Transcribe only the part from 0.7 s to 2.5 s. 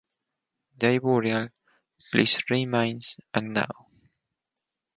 Their burial place